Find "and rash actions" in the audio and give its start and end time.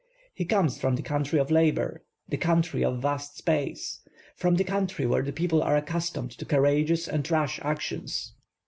7.07-8.33